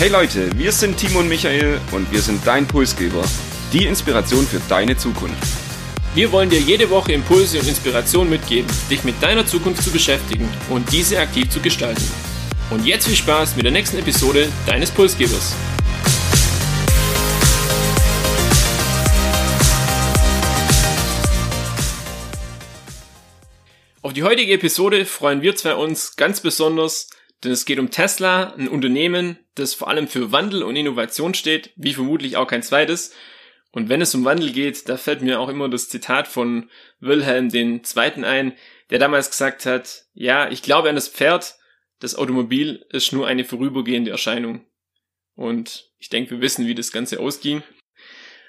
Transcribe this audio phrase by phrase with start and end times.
[0.00, 3.24] Hey Leute, wir sind Timo und Michael und wir sind dein Pulsgeber.
[3.72, 5.42] Die Inspiration für deine Zukunft.
[6.14, 10.48] Wir wollen dir jede Woche Impulse und Inspiration mitgeben, dich mit deiner Zukunft zu beschäftigen
[10.70, 12.08] und diese aktiv zu gestalten.
[12.70, 15.56] Und jetzt viel Spaß mit der nächsten Episode deines Pulsgebers.
[24.02, 27.08] Auf die heutige Episode freuen wir zwei uns ganz besonders,
[27.44, 31.70] denn es geht um Tesla, ein Unternehmen, das vor allem für Wandel und Innovation steht,
[31.76, 33.14] wie vermutlich auch kein zweites.
[33.70, 36.70] Und wenn es um Wandel geht, da fällt mir auch immer das Zitat von
[37.00, 37.80] Wilhelm II.
[38.24, 38.54] ein,
[38.90, 41.56] der damals gesagt hat, ja, ich glaube an das Pferd,
[42.00, 44.64] das Automobil ist nur eine vorübergehende Erscheinung.
[45.34, 47.62] Und ich denke, wir wissen, wie das Ganze ausging.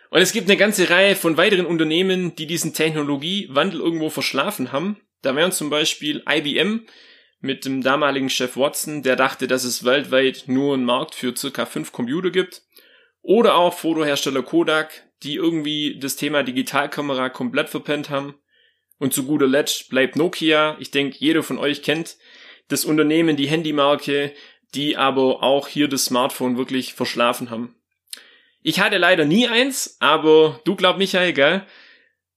[0.10, 4.98] Und es gibt eine ganze Reihe von weiteren Unternehmen, die diesen Technologiewandel irgendwo verschlafen haben.
[5.22, 6.88] Da wären zum Beispiel IBM,
[7.42, 11.66] mit dem damaligen Chef Watson, der dachte, dass es weltweit nur einen Markt für circa
[11.66, 12.64] fünf Computer gibt.
[13.22, 18.36] Oder auch Fotohersteller Kodak, die irgendwie das Thema Digitalkamera komplett verpennt haben.
[18.98, 20.76] Und zu guter Letzt bleibt Nokia.
[20.80, 22.18] Ich denke, jeder von euch kennt
[22.68, 24.34] das Unternehmen, die Handymarke,
[24.76, 27.76] die aber auch hier das Smartphone wirklich verschlafen haben.
[28.62, 31.66] Ich hatte leider nie eins, aber du glaub Michael, gell?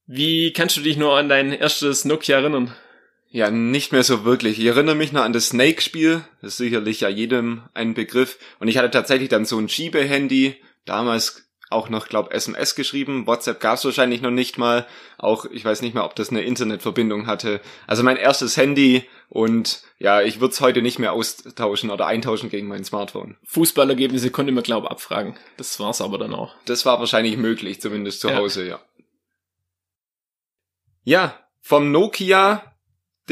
[0.07, 2.75] Wie kannst du dich nur an dein erstes Nokia erinnern?
[3.35, 4.59] Ja, nicht mehr so wirklich.
[4.59, 6.23] Ich erinnere mich noch an das Snake-Spiel.
[6.43, 8.39] Das ist sicherlich ja jedem ein Begriff.
[8.61, 10.57] Und ich hatte tatsächlich dann so ein Schiebehandy.
[10.85, 13.27] Damals auch noch, glaub, SMS geschrieben.
[13.27, 14.87] WhatsApp gab's wahrscheinlich noch nicht mal.
[15.17, 17.63] Auch, ich weiß nicht mehr, ob das eine Internetverbindung hatte.
[17.87, 22.51] Also mein erstes Handy und ja, ich würde es heute nicht mehr austauschen oder eintauschen
[22.51, 23.39] gegen mein Smartphone.
[23.45, 25.39] Fußballergebnisse konnte man, glaub, abfragen.
[25.57, 26.55] Das war's aber dann auch.
[26.67, 28.37] Das war wahrscheinlich möglich, zumindest zu ja.
[28.37, 28.81] Hause, ja.
[31.03, 32.72] Ja, vom Nokia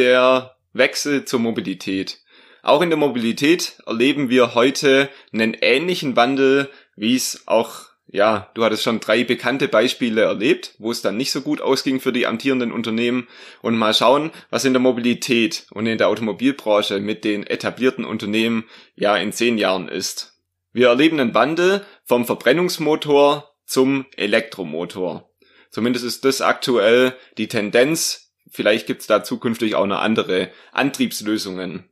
[0.00, 2.20] der Wechsel zur Mobilität.
[2.62, 8.64] Auch in der Mobilität erleben wir heute einen ähnlichen Wandel, wie es auch, ja, du
[8.64, 12.26] hattest schon drei bekannte Beispiele erlebt, wo es dann nicht so gut ausging für die
[12.26, 13.28] amtierenden Unternehmen.
[13.60, 18.64] Und mal schauen, was in der Mobilität und in der Automobilbranche mit den etablierten Unternehmen
[18.94, 20.40] ja in zehn Jahren ist.
[20.72, 25.30] Wir erleben einen Wandel vom Verbrennungsmotor zum Elektromotor.
[25.70, 31.88] Zumindest ist das aktuell die Tendenz Vielleicht gibt's da zukünftig auch noch andere Antriebslösungen.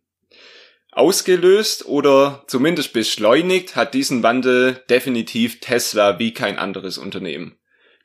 [0.91, 7.57] Ausgelöst oder zumindest beschleunigt hat diesen Wandel definitiv Tesla wie kein anderes Unternehmen.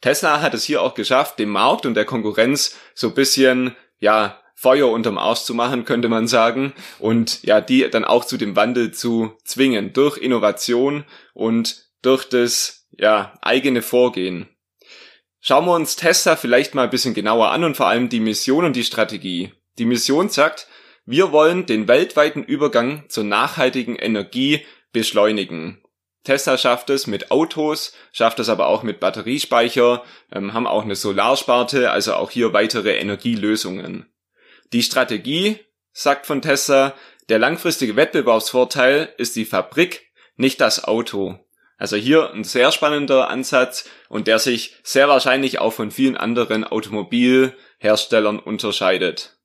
[0.02, 4.92] Tesla hat es hier auch geschafft, dem Markt und der Konkurrenz so bisschen, ja, Feuer
[4.92, 8.92] unterm Arsch zu machen, könnte man sagen, und ja, die dann auch zu dem Wandel
[8.92, 14.48] zu zwingen, durch Innovation und durch das, ja, eigene Vorgehen.
[15.46, 18.64] Schauen wir uns Tesla vielleicht mal ein bisschen genauer an und vor allem die Mission
[18.64, 19.52] und die Strategie.
[19.78, 20.70] Die Mission sagt,
[21.06, 25.84] wir wollen den weltweiten Übergang zur nachhaltigen Energie beschleunigen.
[26.24, 30.96] Tesla schafft es mit Autos, schafft es aber auch mit Batteriespeicher, ähm, haben auch eine
[30.96, 34.06] Solarsparte, also auch hier weitere Energielösungen.
[34.72, 35.60] Die Strategie,
[35.92, 36.94] sagt von Tesla,
[37.28, 41.38] der langfristige Wettbewerbsvorteil ist die Fabrik, nicht das Auto.
[41.78, 46.64] Also hier ein sehr spannender Ansatz und der sich sehr wahrscheinlich auch von vielen anderen
[46.64, 49.38] Automobilherstellern unterscheidet.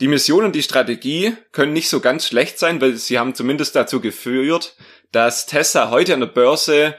[0.00, 3.74] Die Mission und die Strategie können nicht so ganz schlecht sein, weil sie haben zumindest
[3.74, 4.76] dazu geführt,
[5.10, 6.94] dass Tesla heute an der Börse,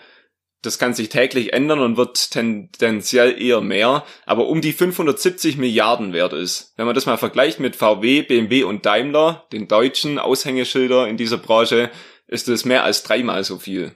[0.64, 6.12] das kann sich täglich ändern und wird tendenziell eher mehr, aber um die 570 Milliarden
[6.12, 6.74] wert ist.
[6.76, 11.38] Wenn man das mal vergleicht mit VW, BMW und Daimler, den deutschen Aushängeschilder in dieser
[11.38, 11.92] Branche,
[12.28, 13.96] ist es mehr als dreimal so viel.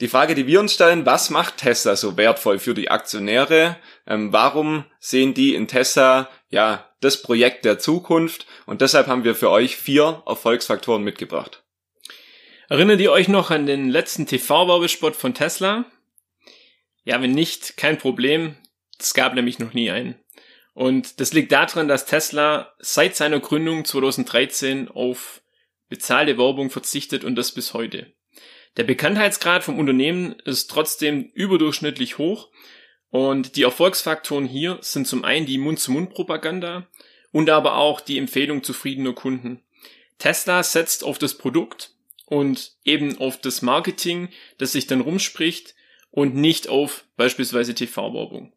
[0.00, 3.76] Die Frage, die wir uns stellen, was macht Tesla so wertvoll für die Aktionäre?
[4.06, 8.46] Ähm, warum sehen die in Tesla ja das Projekt der Zukunft?
[8.66, 11.62] Und deshalb haben wir für euch vier Erfolgsfaktoren mitgebracht.
[12.68, 15.84] Erinnert ihr euch noch an den letzten TV-Werbespot von Tesla?
[17.04, 18.56] Ja, wenn nicht, kein Problem.
[18.98, 20.16] Es gab nämlich noch nie einen.
[20.72, 25.40] Und das liegt daran, dass Tesla seit seiner Gründung 2013 auf
[25.88, 28.12] bezahlte Werbung verzichtet und das bis heute.
[28.76, 32.50] Der Bekanntheitsgrad vom Unternehmen ist trotzdem überdurchschnittlich hoch
[33.10, 36.88] und die Erfolgsfaktoren hier sind zum einen die Mund-zu-Mund-Propaganda
[37.30, 39.62] und aber auch die Empfehlung zufriedener Kunden.
[40.18, 41.92] Tesla setzt auf das Produkt
[42.26, 44.28] und eben auf das Marketing,
[44.58, 45.74] das sich dann rumspricht
[46.10, 48.52] und nicht auf beispielsweise TV-Werbung.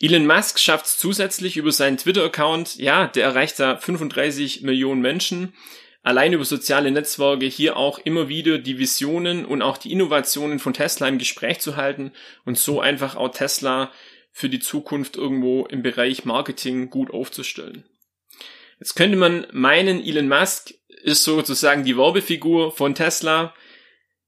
[0.00, 5.54] Elon Musk schafft es zusätzlich über seinen Twitter-Account, ja, der erreicht da 35 Millionen Menschen,
[6.02, 10.74] allein über soziale Netzwerke hier auch immer wieder die Visionen und auch die Innovationen von
[10.74, 12.12] Tesla im Gespräch zu halten
[12.44, 13.92] und so einfach auch Tesla
[14.32, 17.84] für die Zukunft irgendwo im Bereich Marketing gut aufzustellen.
[18.80, 23.54] Jetzt könnte man meinen, Elon Musk ist sozusagen die Werbefigur von Tesla.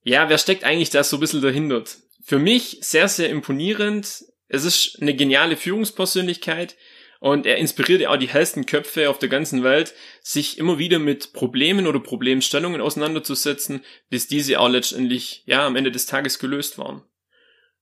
[0.03, 1.85] Ja, wer steckt eigentlich da so ein bisschen dahinter?
[2.23, 4.25] Für mich sehr, sehr imponierend.
[4.49, 6.77] Es ist eine geniale Führungspersönlichkeit
[7.25, 10.99] und er inspiriert ja auch die hellsten Köpfe auf der ganzen Welt, sich immer wieder
[10.99, 16.77] mit Problemen oder Problemstellungen auseinanderzusetzen, bis diese auch letztendlich, ja, am Ende des Tages gelöst
[16.77, 17.01] waren.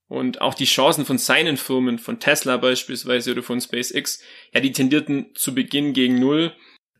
[0.07, 4.23] Und auch die Chancen von seinen Firmen, von Tesla beispielsweise oder von SpaceX,
[4.55, 6.55] ja, die tendierten zu Beginn gegen Null.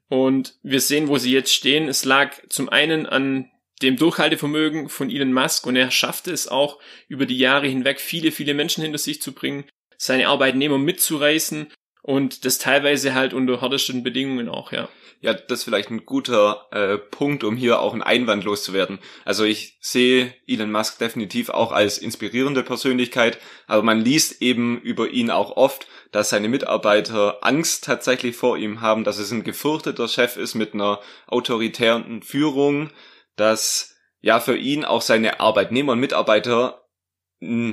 [0.09, 1.87] Und wir sehen, wo sie jetzt stehen.
[1.87, 3.53] Es lag zum einen an
[3.83, 8.33] dem Durchhaltevermögen von Elon Musk und er schaffte es auch über die Jahre hinweg viele,
[8.33, 9.65] viele Menschen hinter sich zu bringen,
[9.97, 11.69] seine Arbeitnehmer mitzureißen
[12.03, 14.89] und das teilweise halt unter härtesten Bedingungen auch, ja.
[15.21, 18.99] Ja, das ist vielleicht ein guter äh, Punkt, um hier auch einen Einwand loszuwerden.
[19.25, 23.39] Also ich sehe Elon Musk definitiv auch als inspirierende Persönlichkeit,
[23.69, 28.81] aber man liest eben über ihn auch oft, dass seine Mitarbeiter Angst tatsächlich vor ihm
[28.81, 30.99] haben, dass es ein gefürchteter Chef ist mit einer
[31.29, 32.91] autoritären Führung,
[33.37, 36.82] dass ja für ihn auch seine Arbeitnehmer und Mitarbeiter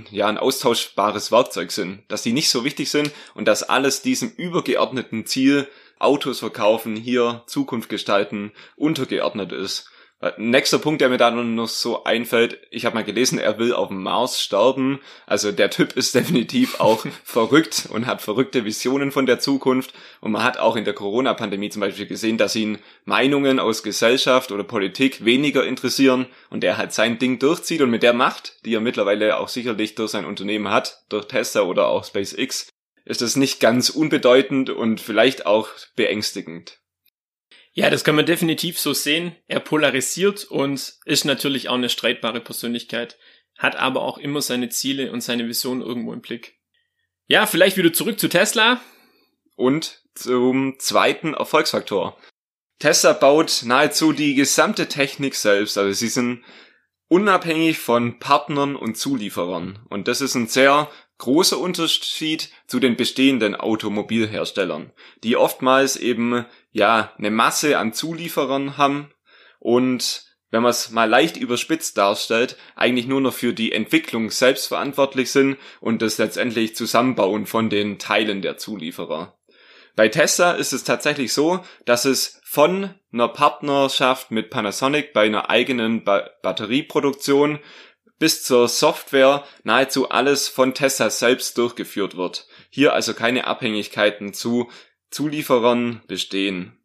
[0.10, 4.31] ja, ein austauschbares Werkzeug sind, dass die nicht so wichtig sind und dass alles diesem
[4.31, 5.68] übergeordneten Ziel
[6.00, 9.92] Autos verkaufen, hier Zukunft gestalten, untergeordnet ist.
[10.38, 13.88] Nächster Punkt, der mir da noch so einfällt, ich habe mal gelesen, er will auf
[13.88, 15.00] dem Mars sterben.
[15.25, 19.94] Also der Typ ist definitiv auch verrückt und hat verrückte Visionen von der Zukunft.
[20.19, 24.51] Und man hat auch in der Corona-Pandemie zum Beispiel gesehen, dass ihn Meinungen aus Gesellschaft
[24.51, 28.75] oder Politik weniger interessieren und er halt sein Ding durchzieht und mit der Macht, die
[28.75, 32.68] er mittlerweile auch sicherlich durch sein Unternehmen hat, durch Tesla oder auch SpaceX,
[33.06, 36.80] ist das nicht ganz unbedeutend und vielleicht auch beängstigend.
[37.80, 39.38] Ja, das kann man definitiv so sehen.
[39.48, 43.18] Er polarisiert und ist natürlich auch eine streitbare Persönlichkeit,
[43.58, 46.58] hat aber auch immer seine Ziele und seine Vision irgendwo im Blick.
[47.28, 48.81] Ja, vielleicht wieder zurück zu Tesla.
[49.56, 52.18] Und zum zweiten Erfolgsfaktor.
[52.80, 56.44] Tesla baut nahezu die gesamte Technik selbst, also sie sind
[57.08, 59.80] unabhängig von Partnern und Zulieferern.
[59.90, 64.92] Und das ist ein sehr großer Unterschied zu den bestehenden Automobilherstellern,
[65.24, 69.12] die oftmals eben ja eine Masse an Zulieferern haben
[69.60, 74.68] und wenn man es mal leicht überspitzt darstellt, eigentlich nur noch für die Entwicklung selbst
[74.68, 79.38] verantwortlich sind und das letztendlich Zusammenbauen von den Teilen der Zulieferer.
[79.95, 85.50] Bei Tesla ist es tatsächlich so, dass es von einer Partnerschaft mit Panasonic bei einer
[85.50, 87.60] eigenen ba Batterieproduktion
[88.18, 92.48] bis zur Software nahezu alles von Tesla selbst durchgeführt wird.
[92.69, 94.69] Hier also keine Abhängigkeiten zu
[95.12, 96.80] Zulieferern bestehen.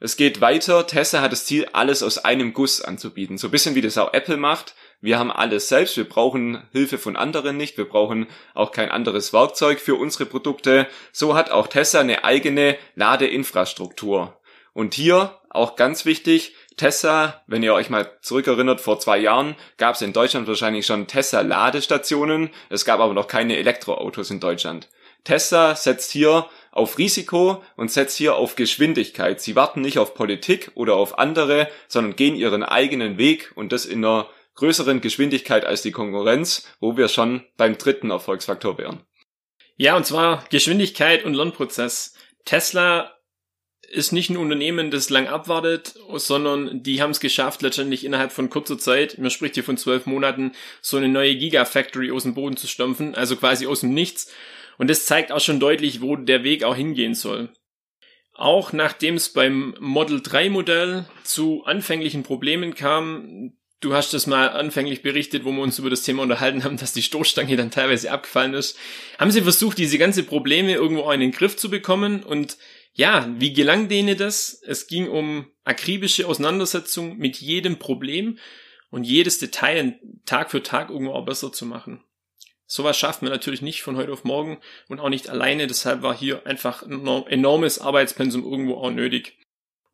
[0.00, 0.86] Es geht weiter.
[0.86, 3.36] Tesla hat das Ziel, alles aus einem Guss anzubieten.
[3.36, 4.76] So ein bisschen wie das auch Apple macht.
[5.00, 5.96] Wir haben alles selbst.
[5.96, 7.76] Wir brauchen Hilfe von anderen nicht.
[7.76, 10.86] Wir brauchen auch kein anderes Werkzeug für unsere Produkte.
[11.12, 14.40] So hat auch Tesla eine eigene Ladeinfrastruktur.
[14.72, 19.96] Und hier auch ganz wichtig, Tesla, wenn ihr euch mal zurückerinnert, vor zwei Jahren gab
[19.96, 22.50] es in Deutschland wahrscheinlich schon Tesla-Ladestationen.
[22.68, 24.88] Es gab aber noch keine Elektroautos in Deutschland.
[25.24, 29.40] Tesla setzt hier auf Risiko und setzt hier auf Geschwindigkeit.
[29.40, 33.84] Sie warten nicht auf Politik oder auf andere, sondern gehen ihren eigenen Weg und das
[33.84, 39.02] in einer größeren Geschwindigkeit als die Konkurrenz, wo wir schon beim dritten Erfolgsfaktor wären.
[39.76, 42.14] Ja, und zwar Geschwindigkeit und Lernprozess.
[42.44, 43.18] Tesla
[43.90, 48.50] ist nicht ein Unternehmen, das lang abwartet, sondern die haben es geschafft, letztendlich innerhalb von
[48.50, 52.56] kurzer Zeit, man spricht hier von zwölf Monaten, so eine neue Gigafactory aus dem Boden
[52.56, 54.30] zu stampfen, also quasi aus dem Nichts.
[54.78, 57.50] Und das zeigt auch schon deutlich, wo der Weg auch hingehen soll.
[58.32, 64.50] Auch nachdem es beim Model 3 Modell zu anfänglichen Problemen kam, du hast das mal
[64.50, 68.12] anfänglich berichtet, wo wir uns über das Thema unterhalten haben, dass die Stoßstange dann teilweise
[68.12, 68.78] abgefallen ist,
[69.18, 72.56] haben sie versucht, diese ganze Probleme irgendwo in den Griff zu bekommen und
[72.92, 74.60] ja, wie gelang denen das?
[74.66, 78.38] Es ging um akribische Auseinandersetzung mit jedem Problem
[78.90, 82.02] und jedes Detail Tag für Tag irgendwo auch besser zu machen.
[82.70, 85.66] Sowas schafft man natürlich nicht von heute auf morgen und auch nicht alleine.
[85.66, 89.38] Deshalb war hier einfach ein enormes Arbeitspensum irgendwo auch nötig.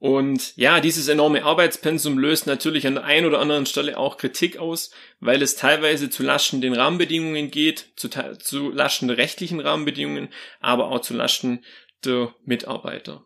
[0.00, 4.58] Und ja, dieses enorme Arbeitspensum löst natürlich an der einen oder anderen Stelle auch Kritik
[4.58, 4.90] aus,
[5.20, 10.28] weil es teilweise zu Lasten den Rahmenbedingungen geht, zu, zu Lasten der rechtlichen Rahmenbedingungen,
[10.60, 11.64] aber auch zu Lasten
[12.04, 13.24] der Mitarbeiter.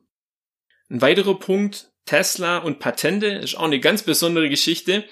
[0.90, 5.04] Ein weiterer Punkt, Tesla und Patente, ist auch eine ganz besondere Geschichte.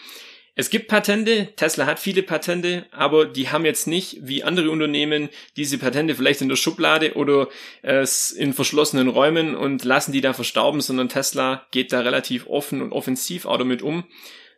[0.59, 5.29] Es gibt Patente, Tesla hat viele Patente, aber die haben jetzt nicht wie andere Unternehmen
[5.55, 7.49] diese Patente vielleicht in der Schublade oder
[7.83, 12.81] äh, in verschlossenen Räumen und lassen die da verstauben, sondern Tesla geht da relativ offen
[12.81, 14.05] und offensiv auch damit um.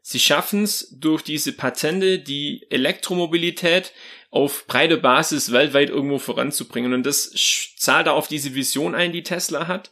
[0.00, 3.92] Sie schaffen es durch diese Patente, die Elektromobilität
[4.30, 6.94] auf breiter Basis weltweit irgendwo voranzubringen.
[6.94, 7.32] Und das
[7.76, 9.90] zahlt da auf diese Vision ein, die Tesla hat.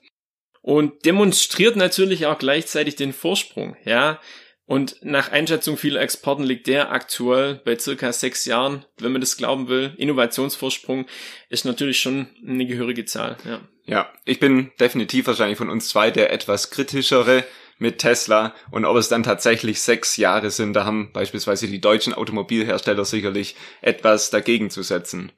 [0.66, 4.20] und demonstriert natürlich auch gleichzeitig den Vorsprung, ja.
[4.66, 9.37] Und nach Einschätzung vieler Experten liegt der aktuell bei circa sechs Jahren, wenn man das
[9.37, 9.94] glauben will.
[9.96, 11.06] Innovationsvorsprung
[11.49, 13.61] ist natürlich schon eine gehörige Zahl, ja.
[13.85, 17.44] Ja, ich bin definitiv wahrscheinlich von uns zwei der etwas kritischere
[17.78, 22.12] mit Tesla und ob es dann tatsächlich sechs Jahre sind, da haben beispielsweise die deutschen
[22.12, 25.30] Automobilhersteller sicherlich etwas dagegen zu setzen.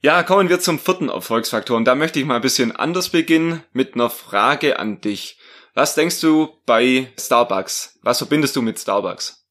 [0.00, 3.64] Ja, kommen wir zum vierten Erfolgsfaktor und da möchte ich mal ein bisschen anders beginnen
[3.72, 5.38] mit einer Frage an dich.
[5.74, 7.98] Was denkst du bei Starbucks?
[8.02, 9.44] Was verbindest du mit Starbucks?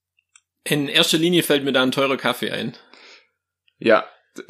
[0.63, 2.77] In erster Linie fällt mir da ein teurer Kaffee ein.
[3.77, 4.05] Ja,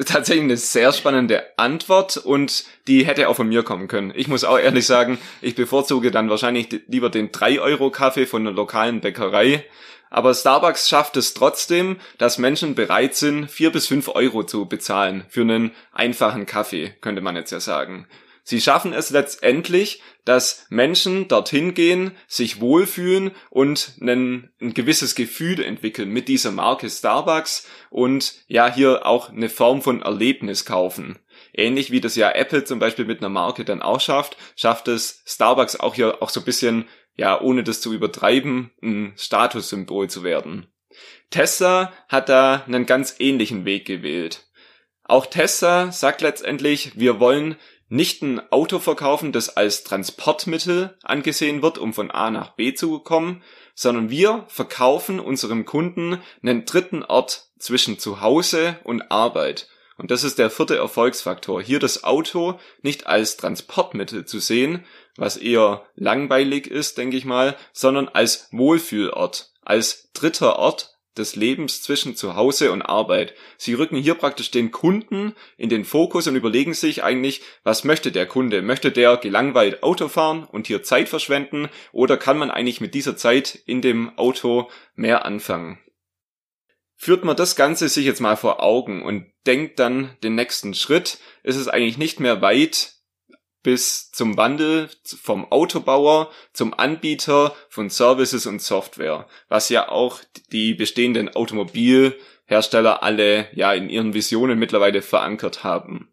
[0.06, 4.12] tatsächlich eine sehr spannende Antwort und die hätte auch von mir kommen können.
[4.14, 9.00] Ich muss auch ehrlich sagen, ich bevorzuge dann wahrscheinlich lieber den 3-Euro-Kaffee von einer lokalen
[9.00, 9.64] Bäckerei.
[10.10, 15.24] Aber Starbucks schafft es trotzdem, dass Menschen bereit sind, 4 bis 5 Euro zu bezahlen
[15.28, 18.06] für einen einfachen Kaffee, könnte man jetzt ja sagen.
[18.48, 25.62] Sie schaffen es letztendlich, dass Menschen dorthin gehen, sich wohlfühlen und ein, ein gewisses Gefühl
[25.62, 31.18] entwickeln mit dieser Marke Starbucks und ja hier auch eine Form von Erlebnis kaufen.
[31.52, 35.22] Ähnlich wie das ja Apple zum Beispiel mit einer Marke dann auch schafft, schafft es
[35.26, 36.86] Starbucks auch hier auch so ein bisschen,
[37.18, 40.68] ja, ohne das zu übertreiben, ein Statussymbol zu werden.
[41.30, 44.46] Tesla hat da einen ganz ähnlichen Weg gewählt.
[45.02, 47.56] Auch Tesla sagt letztendlich, wir wollen
[47.88, 53.00] nicht ein Auto verkaufen, das als Transportmittel angesehen wird, um von A nach B zu
[53.00, 53.42] kommen,
[53.74, 59.68] sondern wir verkaufen unserem Kunden einen dritten Ort zwischen Zuhause und Arbeit.
[59.98, 61.60] Und das ist der vierte Erfolgsfaktor.
[61.60, 64.84] Hier das Auto nicht als Transportmittel zu sehen,
[65.16, 71.82] was eher langweilig ist, denke ich mal, sondern als Wohlfühlort, als dritter Ort, des Lebens
[71.82, 73.34] zwischen Zuhause und Arbeit.
[73.56, 78.12] Sie rücken hier praktisch den Kunden in den Fokus und überlegen sich eigentlich, was möchte
[78.12, 78.62] der Kunde?
[78.62, 83.16] Möchte der gelangweilt Auto fahren und hier Zeit verschwenden oder kann man eigentlich mit dieser
[83.16, 85.78] Zeit in dem Auto mehr anfangen?
[87.00, 91.18] Führt man das Ganze sich jetzt mal vor Augen und denkt dann den nächsten Schritt,
[91.44, 92.94] ist es eigentlich nicht mehr weit
[93.62, 100.74] bis zum Wandel vom Autobauer zum Anbieter von Services und Software, was ja auch die
[100.74, 106.12] bestehenden Automobilhersteller alle ja in ihren Visionen mittlerweile verankert haben.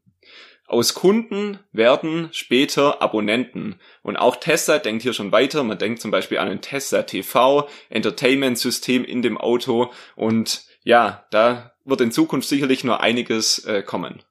[0.68, 3.80] Aus Kunden werden später Abonnenten.
[4.02, 5.64] Und auch Tesla denkt hier schon weiter.
[5.64, 9.92] Man denkt zum Beispiel an ein Tesla TV, Entertainment-System in dem Auto.
[10.16, 14.24] Und ja, da wird in Zukunft sicherlich nur einiges äh, kommen.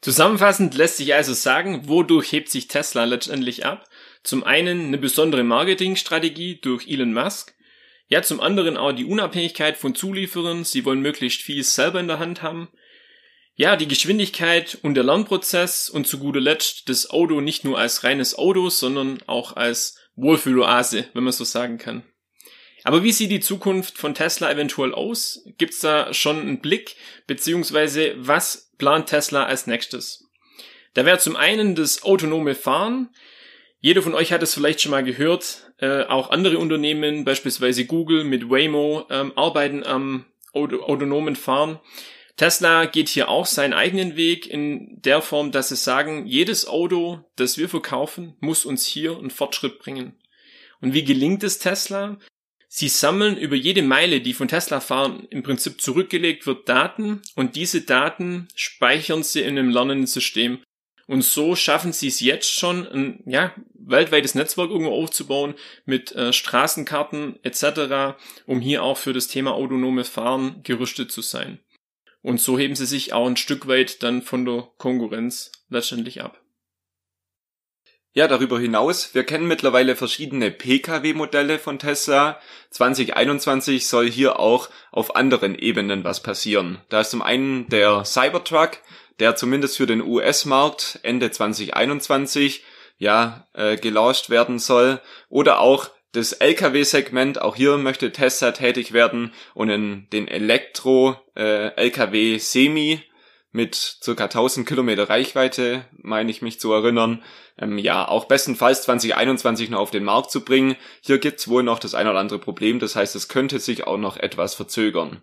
[0.00, 3.88] Zusammenfassend lässt sich also sagen, wodurch hebt sich Tesla letztendlich ab?
[4.22, 7.54] Zum einen eine besondere Marketingstrategie durch Elon Musk,
[8.08, 12.18] ja zum anderen auch die Unabhängigkeit von Zulieferern, sie wollen möglichst viel selber in der
[12.18, 12.68] Hand haben,
[13.54, 18.02] ja die Geschwindigkeit und der Lernprozess und zu guter Letzt das Auto nicht nur als
[18.02, 22.02] reines Auto, sondern auch als Wohlfühloase, wenn man so sagen kann.
[22.86, 25.42] Aber wie sieht die Zukunft von Tesla eventuell aus?
[25.58, 26.94] Gibt's da schon einen Blick?
[27.26, 30.28] Beziehungsweise was plant Tesla als nächstes?
[30.94, 33.08] Da wäre zum einen das autonome Fahren.
[33.80, 35.72] Jeder von euch hat es vielleicht schon mal gehört.
[35.78, 41.80] Äh, auch andere Unternehmen, beispielsweise Google mit Waymo, ähm, arbeiten am auto autonomen Fahren.
[42.36, 47.24] Tesla geht hier auch seinen eigenen Weg in der Form, dass sie sagen, jedes Auto,
[47.34, 50.14] das wir verkaufen, muss uns hier einen Fortschritt bringen.
[50.80, 52.18] Und wie gelingt es Tesla?
[52.78, 57.56] Sie sammeln über jede Meile, die von Tesla fahren, im Prinzip zurückgelegt wird, Daten und
[57.56, 60.58] diese Daten speichern sie in einem lernenden System.
[61.06, 65.54] Und so schaffen sie es jetzt schon, ein ja, weltweites Netzwerk irgendwo aufzubauen
[65.86, 71.60] mit äh, Straßenkarten etc., um hier auch für das Thema autonomes Fahren gerüstet zu sein.
[72.20, 76.42] Und so heben sie sich auch ein Stück weit dann von der Konkurrenz letztendlich ab.
[78.16, 82.40] Ja, darüber hinaus, wir kennen mittlerweile verschiedene Pkw-Modelle von Tesla.
[82.70, 86.78] 2021 soll hier auch auf anderen Ebenen was passieren.
[86.88, 88.78] Da ist zum einen der Cybertruck,
[89.20, 92.64] der zumindest für den US-Markt Ende 2021
[92.96, 95.02] ja äh, gelauncht werden soll.
[95.28, 102.38] Oder auch das Lkw-Segment, auch hier möchte Tesla tätig werden und in den Elektro-Lkw äh,
[103.56, 107.24] mit circa 1000 Kilometer Reichweite, meine ich mich zu erinnern,
[107.58, 110.76] ähm, ja, auch bestenfalls 2021 noch auf den Markt zu bringen.
[111.00, 113.96] Hier gibt's wohl noch das ein oder andere Problem, das heißt, es könnte sich auch
[113.96, 115.22] noch etwas verzögern.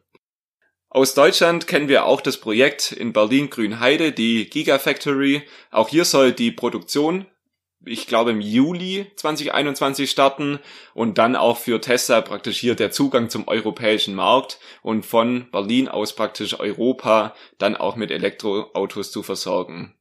[0.90, 5.44] Aus Deutschland kennen wir auch das Projekt in Berlin-Grünheide, die Gigafactory.
[5.72, 7.26] Auch hier soll die Produktion
[7.86, 10.60] ich glaube, im Juli 2021 starten
[10.94, 15.88] und dann auch für Tesla praktisch hier der Zugang zum europäischen Markt und von Berlin
[15.88, 19.96] aus praktisch Europa dann auch mit Elektroautos zu versorgen.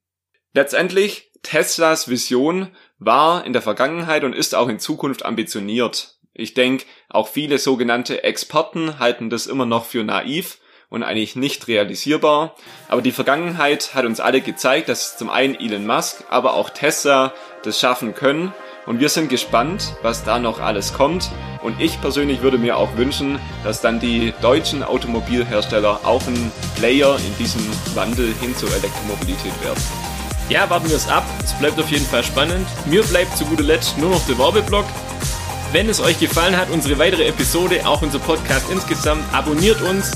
[0.54, 6.18] Letztendlich Teslas Vision war in der Vergangenheit und ist auch in Zukunft ambitioniert.
[6.34, 10.58] Ich denke, auch viele sogenannte Experten halten das immer noch für naiv
[10.92, 12.54] und eigentlich nicht realisierbar.
[12.86, 17.32] Aber die Vergangenheit hat uns alle gezeigt, dass zum einen Elon Musk, aber auch Tesla
[17.64, 18.52] das schaffen können.
[18.84, 21.30] Und wir sind gespannt, was da noch alles kommt.
[21.62, 27.16] Und ich persönlich würde mir auch wünschen, dass dann die deutschen Automobilhersteller auch ein Player
[27.16, 29.82] in diesem Wandel hin zur Elektromobilität werden.
[30.50, 31.24] Ja, warten wir es ab.
[31.42, 32.66] Es bleibt auf jeden Fall spannend.
[32.84, 34.84] Mir bleibt zu guter Letzt nur noch der Werbeblock.
[35.70, 40.12] Wenn es euch gefallen hat, unsere weitere Episode, auch unser Podcast insgesamt, abonniert uns,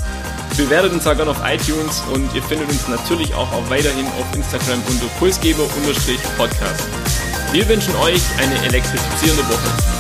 [0.57, 4.83] bewertet uns gerne auf iTunes und ihr findet uns natürlich auch, auch weiterhin auf Instagram
[4.89, 6.89] unter Pulsgeber-Podcast.
[7.53, 9.96] Wir wünschen euch eine elektrifizierende Woche.